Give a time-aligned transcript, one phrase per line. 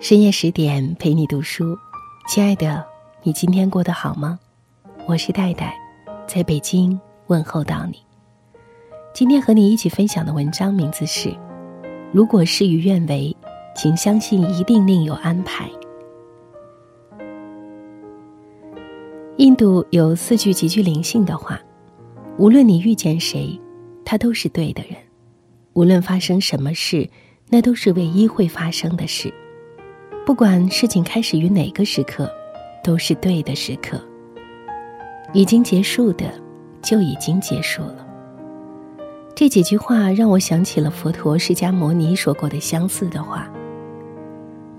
[0.00, 1.78] 深夜十点陪你读书，
[2.26, 2.82] 亲爱的，
[3.22, 4.40] 你今天过得好吗？
[5.06, 5.78] 我是戴戴，
[6.26, 7.98] 在北京问候到你。
[9.12, 11.36] 今天和你一起分享的文章名字是：
[12.12, 13.36] 如果事与愿违，
[13.76, 15.70] 请相信一定另有安排。
[19.36, 21.60] 印度有四句极具灵性的话：
[22.38, 23.60] 无论你遇见谁，
[24.02, 24.94] 他都是对的人；
[25.74, 27.06] 无论发生什么事，
[27.50, 29.30] 那都是唯一会发生的事。
[30.26, 32.30] 不管事情开始于哪个时刻，
[32.84, 34.00] 都是对的时刻。
[35.32, 36.32] 已经结束的，
[36.82, 38.06] 就已经结束了。
[39.34, 43.50] 这几句话让我想起了佛陀释迦牟尼说过的相似的话：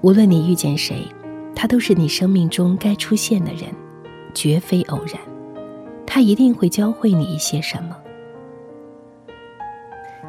[0.00, 1.06] 无论你遇见谁，
[1.54, 3.70] 他都是你生命中该出现的人，
[4.34, 5.20] 绝非偶然。
[6.06, 7.96] 他一定会教会你一些什么。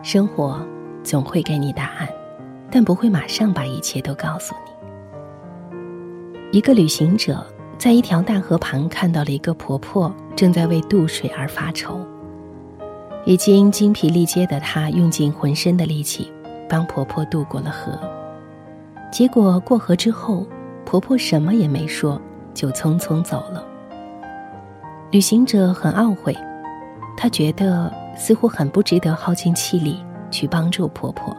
[0.04, 0.66] 生活
[1.04, 2.08] 总会给你答案，
[2.70, 4.69] 但不会马上把一切都告诉你。
[6.52, 7.46] 一个旅行者
[7.78, 12.04] 在一条大河旁看到了一个婆婆正在为渡水而发愁。
[13.24, 16.32] 已经精疲力竭的他用尽浑身的力气
[16.68, 18.00] 帮婆婆渡过了河。
[19.12, 20.44] 结果过河之后，
[20.86, 22.20] 婆婆什么也没说，
[22.56, 23.64] 就匆匆走了。
[25.12, 26.36] 旅行者很懊悔，
[27.16, 31.36] 他觉得似乎很不值得耗尽气力去帮助婆婆，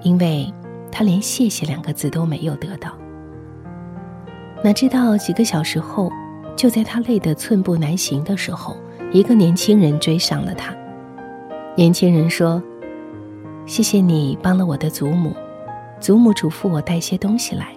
[0.00, 0.50] 因为
[0.90, 2.92] 他连“谢谢”两个字都没有得到。
[4.64, 6.08] 哪知道几个小时后，
[6.56, 8.76] 就在他累得寸步难行的时候，
[9.10, 10.72] 一个年轻人追上了他。
[11.74, 12.62] 年轻人说
[13.66, 15.34] ：“谢谢你帮了我的祖母，
[15.98, 17.74] 祖母嘱咐我带些东西来，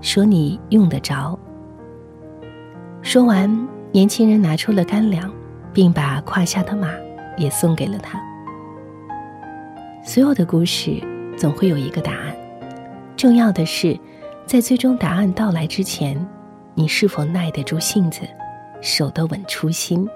[0.00, 1.36] 说你用得着。”
[3.02, 5.32] 说完，年轻人拿出了干粮，
[5.72, 6.88] 并把胯下的马
[7.36, 8.20] 也送给了他。
[10.04, 11.02] 所有的故事
[11.36, 12.36] 总会有一个答案，
[13.16, 13.98] 重要的是。
[14.50, 16.28] 在最终答案到来之前，
[16.74, 18.22] 你是否耐得住性子，
[18.80, 20.08] 守得稳初心？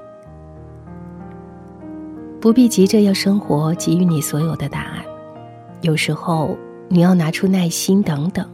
[2.40, 5.04] 不必急着要生活给予你所有的答案，
[5.82, 6.58] 有时候
[6.88, 8.44] 你要拿出耐心等等，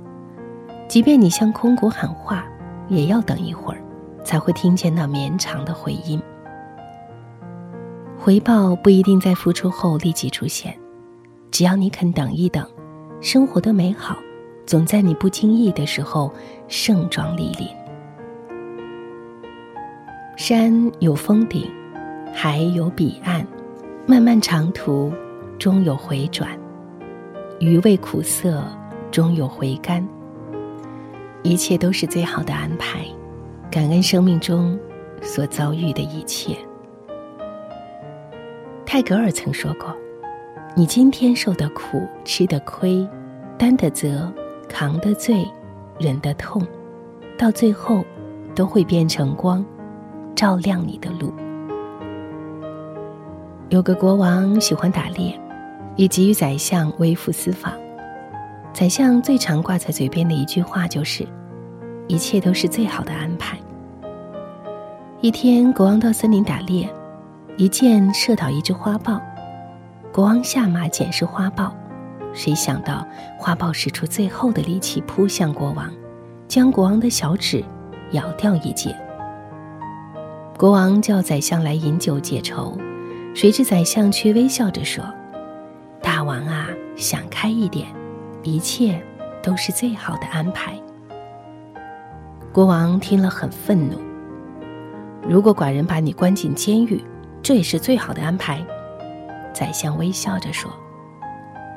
[0.87, 2.45] 即便你向空谷喊话，
[2.91, 3.81] 也要等一会儿，
[4.23, 6.21] 才会听见那绵长的回音。
[8.19, 10.79] 回报不一定在付出后立即出现，
[11.51, 12.69] 只要你肯等一等，
[13.23, 14.19] 生活的美好。
[14.71, 16.33] 总在你不经意的时候
[16.69, 17.67] 盛装莅临。
[20.37, 21.69] 山有峰顶，
[22.33, 23.45] 海有彼岸，
[24.07, 25.13] 漫漫长途
[25.59, 26.57] 终有回转，
[27.59, 28.63] 余味苦涩
[29.11, 30.07] 终有回甘。
[31.43, 33.05] 一切都是最好的安排，
[33.73, 34.79] 感恩生命中
[35.21, 36.57] 所遭遇的一切。
[38.87, 39.93] 泰戈尔曾说过
[40.77, 43.05] ：“你今天受的苦、吃的亏、
[43.59, 44.33] 担的责。”
[44.71, 45.45] 扛的罪，
[45.99, 46.65] 忍的痛，
[47.37, 48.05] 到最后
[48.55, 49.65] 都会变成光，
[50.37, 51.33] 照亮你的路。
[53.69, 55.39] 有个国王喜欢打猎，
[55.97, 57.73] 以给予宰相微服私访。
[58.73, 61.27] 宰相最常挂在嘴边的一句话就是
[62.07, 63.59] ：“一切都是最好的安排。”
[65.21, 66.89] 一天，国王到森林打猎，
[67.57, 69.21] 一箭射倒一只花豹，
[70.13, 71.75] 国王下马检视花豹。
[72.33, 75.91] 谁想到花豹使出最后的力气扑向国王，
[76.47, 77.65] 将国王的小指
[78.13, 78.95] 咬掉一截。
[80.57, 82.79] 国王叫宰相来饮酒解愁，
[83.35, 85.05] 谁知宰相却微笑着说
[86.03, 87.89] ：“大王啊，想开一点，
[88.43, 89.03] 一切
[89.43, 90.75] 都是最好的安排。”
[92.53, 93.97] 国王听了很愤怒
[95.27, 97.03] ：“如果寡人把你关进监狱，
[97.43, 98.65] 这也是最好的安排。”
[99.53, 100.71] 宰相微笑着说。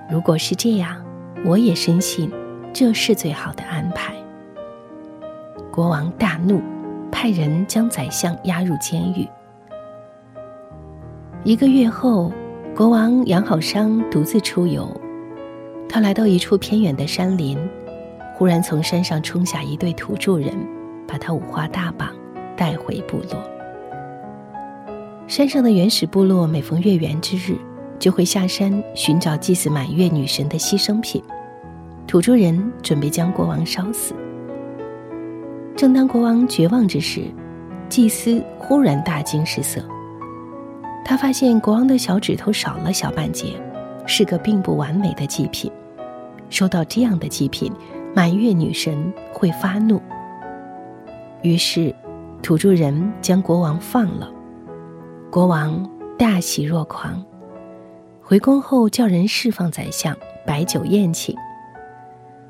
[0.09, 1.03] 如果是这样，
[1.45, 2.31] 我也深信
[2.71, 4.13] 这是最好的安排。
[5.71, 6.61] 国王大怒，
[7.11, 9.27] 派人将宰相押入监狱。
[11.43, 12.31] 一个月后，
[12.75, 14.89] 国王养好伤，独自出游。
[15.89, 17.57] 他来到一处偏远的山林，
[18.35, 20.53] 忽然从山上冲下一对土著人，
[21.07, 22.09] 把他五花大绑
[22.55, 23.41] 带回部落。
[25.27, 27.57] 山上的原始部落每逢月圆之日。
[28.03, 31.23] 就会下山寻找祭祀满月女神的牺牲品，
[32.05, 34.13] 土著人准备将国王烧死。
[35.73, 37.21] 正当国王绝望之时，
[37.87, 39.81] 祭司忽然大惊失色，
[41.05, 43.53] 他发现国王的小指头少了小半截，
[44.05, 45.71] 是个并不完美的祭品。
[46.49, 47.71] 收到这样的祭品，
[48.13, 50.01] 满月女神会发怒。
[51.41, 51.95] 于是，
[52.41, 54.29] 土著人将国王放了，
[55.31, 57.23] 国王大喜若狂。
[58.25, 61.35] 回宫后，叫人释放宰相，摆酒宴请。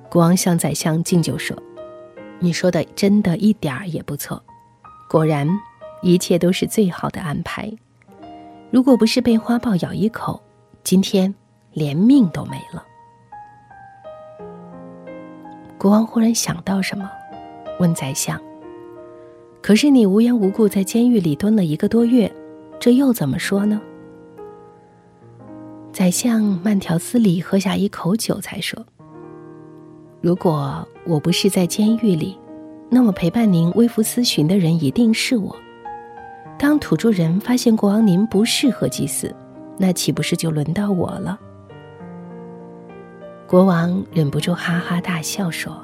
[0.08, 1.58] 国王向宰相敬酒说
[2.38, 4.42] ：“你说的真的一点儿也不错，
[5.10, 5.50] 果然
[6.04, 7.74] 一切都是最好的安排。
[8.70, 10.40] 如果不是被花豹咬一口，
[10.84, 11.34] 今天
[11.72, 12.86] 连命都没了。”
[15.80, 17.10] 国王忽然想到什么，
[17.80, 18.40] 问宰相
[19.60, 22.32] ：“可是你无缘无故在监狱里蹲了一个多月，
[22.80, 23.82] 这又怎么说呢？”
[25.94, 28.84] 宰相慢条斯理喝下一口酒，才说
[30.22, 32.36] ：“如果我不是在监狱里，
[32.90, 35.56] 那么陪伴您微服私巡的人一定是我。
[36.58, 39.34] 当土著人发现国王您不适合祭祀，
[39.78, 41.40] 那岂不是就轮到我了？”
[43.48, 45.80] 国王忍不住哈哈大笑说：“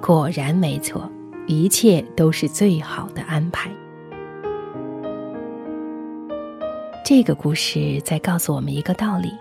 [0.00, 1.10] 果然没错，
[1.48, 3.68] 一切都是最好的安排。”
[7.04, 9.36] 这个故事在告诉我们一个道理：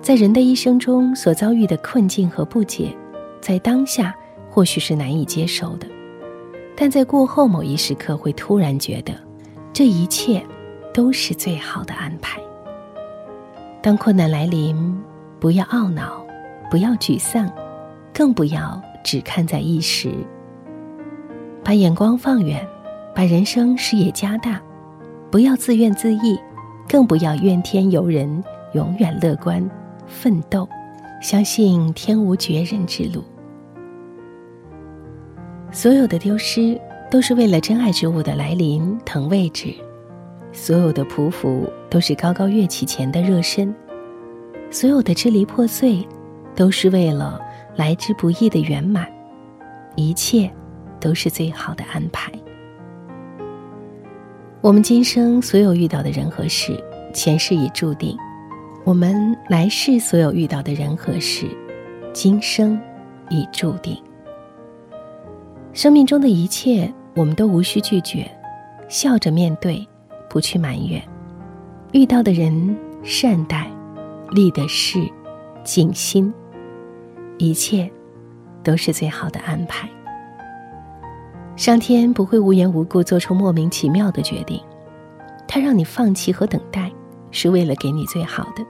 [0.00, 2.96] 在人的一生中所遭遇的困境和不解，
[3.38, 4.14] 在当下
[4.48, 5.86] 或许是难以接受的，
[6.74, 9.12] 但在过后某一时刻会突然觉得，
[9.74, 10.42] 这一切
[10.94, 12.40] 都是最好的安排。
[13.82, 14.98] 当困难来临，
[15.38, 16.24] 不要懊恼，
[16.70, 17.52] 不要沮丧，
[18.14, 20.14] 更不要只看在一时。
[21.62, 22.66] 把眼光放远，
[23.14, 24.58] 把人生视野加大，
[25.30, 26.40] 不要自怨自艾。
[26.90, 28.42] 更不要怨天尤人，
[28.72, 29.70] 永远乐观
[30.08, 30.68] 奋斗，
[31.22, 33.22] 相信天无绝人之路。
[35.70, 36.76] 所有的丢失
[37.08, 39.72] 都是为了真爱之物的来临腾位置，
[40.50, 43.72] 所有的匍匐都是高高跃起前的热身，
[44.68, 46.04] 所有的支离破碎
[46.56, 47.40] 都是为了
[47.76, 49.06] 来之不易的圆满，
[49.94, 50.50] 一切
[50.98, 52.32] 都是最好的安排。
[54.62, 56.78] 我们今生所有遇到的人和事，
[57.14, 58.14] 前世已注定；
[58.84, 61.46] 我们来世所有遇到的人和事，
[62.12, 62.78] 今生
[63.30, 63.96] 已注定。
[65.72, 68.30] 生命中的一切，我们都无需拒绝，
[68.86, 69.88] 笑着面对，
[70.28, 71.02] 不去埋怨。
[71.92, 73.66] 遇到的人善待，
[74.32, 75.00] 立的事
[75.64, 76.30] 尽心，
[77.38, 77.90] 一切
[78.62, 79.88] 都是最好的安排。
[81.60, 84.58] 上天不会无缘无故做出莫名其妙的决定，
[85.46, 86.90] 他让你放弃和等待，
[87.32, 88.64] 是为了给你最好的。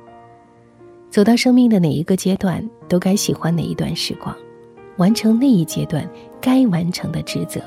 [1.08, 4.34] 走到生命的哪一个阶段，都该喜欢哪一段时光，
[4.96, 6.04] 完成那一阶段
[6.40, 7.60] 该完成的职责，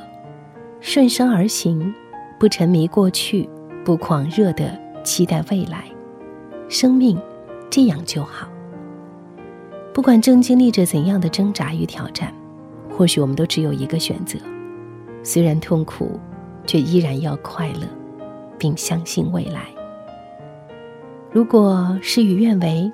[0.82, 1.96] 顺生而行，
[2.38, 3.48] 不沉迷过去，
[3.86, 5.86] 不狂热的期待未来，
[6.68, 7.18] 生命
[7.70, 8.50] 这样就好。
[9.94, 12.36] 不管正经历着怎样的挣扎与挑战，
[12.90, 14.38] 或许我们都只有一个选择。
[15.24, 16.20] 虽然痛苦，
[16.68, 17.88] 却依然要快乐，
[18.58, 19.62] 并相信未来。
[21.32, 22.92] 如果事与愿违，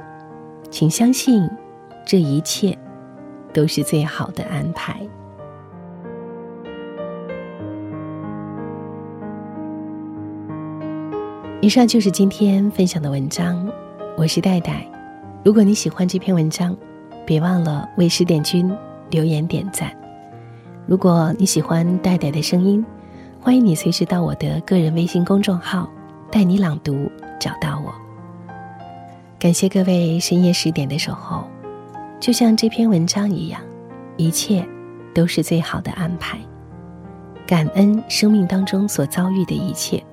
[0.70, 1.50] 请相信，
[2.06, 2.78] 这一切
[3.52, 5.02] 都是最好的安排。
[11.62, 13.70] 以上就是今天分享的文章，
[14.16, 14.86] 我是戴戴。
[15.44, 16.78] 如果你喜欢这篇文章，
[17.26, 18.72] 别忘了为十点君
[19.10, 19.92] 留言点赞。
[20.90, 22.84] 如果你喜欢戴戴的声音，
[23.40, 25.88] 欢迎你随时到我的个人微信公众号
[26.32, 27.08] “带你朗读”
[27.40, 27.94] 找到我。
[29.38, 31.44] 感谢各位深夜十点的守候，
[32.20, 33.62] 就像这篇文章一样，
[34.18, 34.68] 一切
[35.14, 36.40] 都是最好的安排。
[37.46, 40.04] 感恩生命当中所遭遇的一切。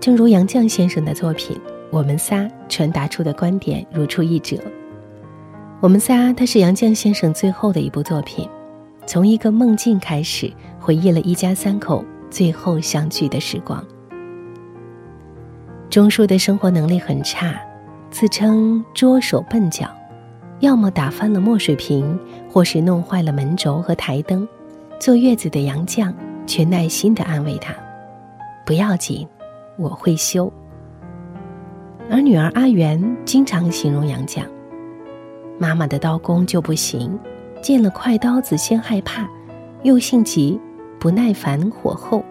[0.00, 1.56] 正如杨绛先生的作品
[1.92, 4.56] 《我们仨》传达出的观点如出一辙。
[5.78, 8.48] 《我们仨》它是杨绛先生最后的一部作品。
[9.08, 13.82] 从一个梦境开始，回忆了一家三口最后相聚的时光。
[15.88, 17.58] 钟叔的生活能力很差，
[18.10, 19.88] 自称拙手笨脚，
[20.60, 22.20] 要么打翻了墨水瓶，
[22.52, 24.46] 或是弄坏了门轴和台灯。
[25.00, 26.12] 坐月子的杨绛
[26.46, 27.74] 却耐心地安慰他
[28.66, 29.26] ：“不要紧，
[29.78, 30.52] 我会修。”
[32.10, 34.42] 而女儿阿元经常形容杨绛
[35.58, 37.18] ：“妈妈的刀工就不行。”
[37.60, 39.28] 见了快刀子，先害怕，
[39.82, 40.58] 又性急，
[40.98, 42.24] 不耐烦，火候。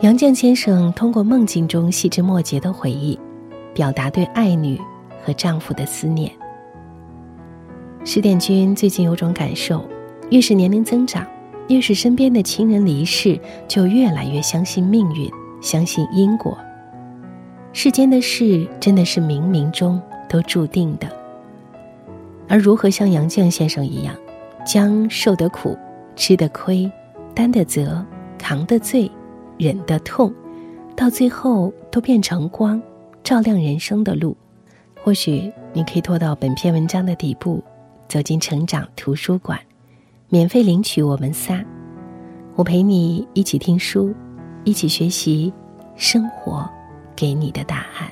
[0.00, 3.18] 杨绛先生通过梦境中细枝末节的回忆，
[3.74, 4.80] 表达对爱女
[5.22, 6.30] 和丈夫的思念。
[8.02, 9.84] 十点君最近有种感受：
[10.30, 11.26] 越是年龄增长，
[11.68, 13.38] 越是身边的亲人离世，
[13.68, 15.30] 就越来越相信命运，
[15.60, 16.56] 相信因果。
[17.74, 21.19] 世间的事真的是冥冥中都注定的。
[22.50, 24.12] 而如何像杨绛先生一样，
[24.66, 25.78] 将受的苦、
[26.16, 26.90] 吃的亏、
[27.32, 28.04] 担的责、
[28.36, 29.08] 扛的罪、
[29.56, 30.34] 忍的痛，
[30.96, 32.82] 到最后都变成光，
[33.22, 34.36] 照亮人生的路？
[35.00, 37.62] 或许你可以拖到本篇文章的底部，
[38.08, 39.56] 走进成长图书馆，
[40.28, 41.64] 免费领取我们仨。
[42.56, 44.12] 我陪你一起听书，
[44.64, 45.52] 一起学习
[45.94, 46.68] 生活
[47.14, 48.10] 给你的答案。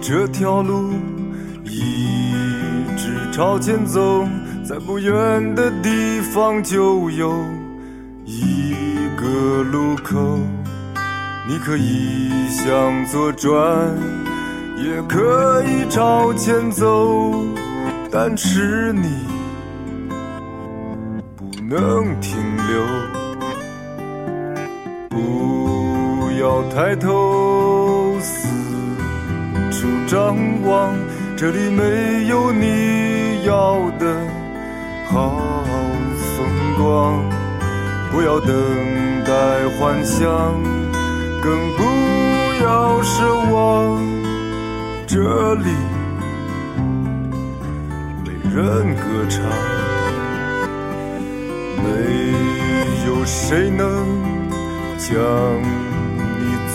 [0.00, 0.92] 这条路
[1.64, 2.16] 一
[2.96, 4.26] 直朝前走，
[4.64, 7.34] 在不远的地方就有
[8.24, 8.74] 一
[9.16, 10.38] 个路口，
[11.48, 13.52] 你可以向左转。
[14.78, 17.42] 也可以朝前走，
[18.12, 19.08] 但是你
[21.34, 22.36] 不能停
[22.68, 22.84] 留。
[25.08, 27.45] 不要抬头
[30.16, 30.96] 张望，
[31.36, 34.16] 这里没有你要的
[35.10, 35.36] 好
[36.32, 36.46] 风
[36.78, 37.22] 光。
[38.10, 38.50] 不要等
[39.26, 40.26] 待幻想，
[41.42, 41.82] 更不
[42.64, 44.00] 要奢望。
[45.06, 45.18] 这
[45.56, 45.68] 里
[48.24, 49.44] 没人歌唱，
[51.84, 51.86] 没
[53.06, 53.86] 有谁能
[54.96, 55.14] 将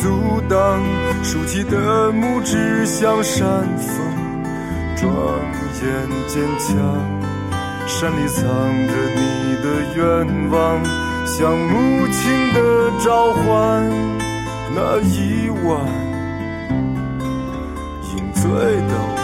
[0.01, 0.83] 阻挡。
[1.23, 4.43] 竖起的拇指像山峰，
[4.95, 5.09] 庄
[5.81, 5.85] 严
[6.27, 6.75] 坚强。
[7.87, 8.43] 山里藏
[8.87, 9.65] 着你的
[9.95, 10.83] 愿望，
[11.25, 12.59] 像母亲的
[13.03, 13.89] 召唤。
[14.73, 15.85] 那一晚。
[18.15, 18.41] 饮醉
[18.87, 19.20] 的。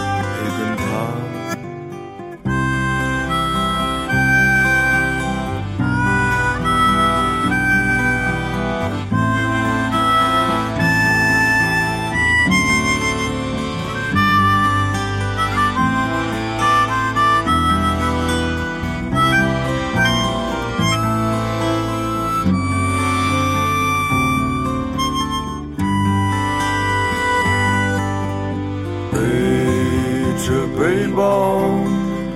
[31.18, 31.60] 抱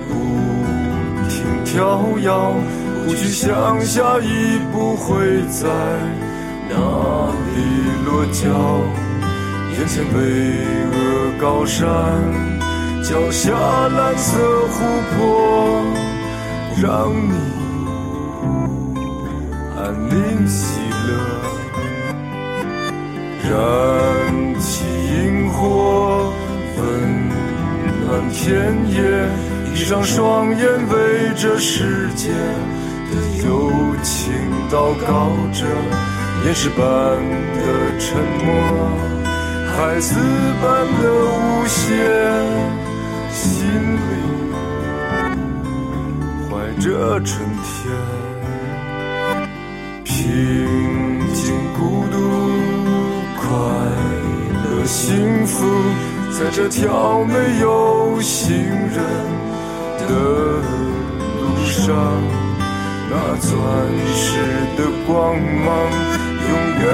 [0.08, 0.12] 不
[1.28, 1.34] 停
[1.64, 2.28] 跳跃，
[3.06, 5.68] 不去想下一步会在
[6.68, 6.74] 哪
[7.54, 7.56] 里
[8.04, 8.42] 落脚，
[9.70, 10.18] 眼前巍
[10.90, 10.94] 峨
[11.40, 11.86] 高山，
[13.04, 14.36] 脚下蓝色
[14.66, 14.74] 湖
[15.12, 15.20] 泊，
[16.82, 17.34] 让你
[19.78, 21.10] 安宁喜乐。
[23.44, 23.52] 燃
[24.58, 24.84] 起
[25.14, 26.11] 萤火，
[28.12, 28.52] 满田
[28.90, 29.00] 野，
[29.72, 33.12] 闭上双眼，为这世界的。
[33.42, 34.30] 友情
[34.70, 35.64] 祷告着，
[36.44, 36.84] 岩石般
[37.56, 37.64] 的
[37.98, 38.52] 沉默，
[39.72, 40.14] 孩子
[40.60, 40.62] 般
[41.00, 41.80] 的无邪，
[43.30, 43.48] 心
[43.96, 43.98] 里
[46.50, 46.50] 怀
[46.82, 47.32] 着春
[47.64, 47.80] 天，
[50.04, 50.14] 平
[51.32, 51.40] 静、
[51.78, 51.80] 孤
[52.12, 52.16] 独、
[53.40, 53.48] 快
[54.64, 55.64] 乐、幸福，
[56.42, 58.98] 在这条没有行人
[60.00, 60.08] 的
[61.40, 61.94] 路上。
[63.08, 63.54] 那钻
[64.12, 64.26] 石
[64.76, 65.70] 的光芒，
[66.48, 66.84] 永远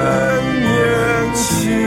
[0.60, 0.68] 年
[1.34, 1.77] 轻，